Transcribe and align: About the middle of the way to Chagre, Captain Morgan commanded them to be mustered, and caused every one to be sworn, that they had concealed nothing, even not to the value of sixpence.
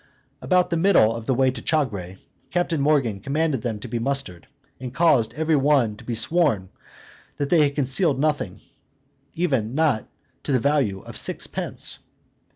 About 0.41 0.71
the 0.71 0.77
middle 0.81 1.15
of 1.15 1.27
the 1.27 1.33
way 1.35 1.51
to 1.51 1.61
Chagre, 1.61 2.17
Captain 2.49 2.81
Morgan 2.81 3.19
commanded 3.19 3.61
them 3.61 3.79
to 3.81 3.87
be 3.87 3.99
mustered, 3.99 4.47
and 4.79 4.91
caused 4.91 5.31
every 5.35 5.55
one 5.55 5.95
to 5.95 6.03
be 6.03 6.15
sworn, 6.15 6.71
that 7.37 7.51
they 7.51 7.61
had 7.61 7.75
concealed 7.75 8.19
nothing, 8.19 8.61
even 9.35 9.75
not 9.75 10.09
to 10.41 10.51
the 10.51 10.59
value 10.59 11.01
of 11.01 11.17
sixpence. 11.17 11.99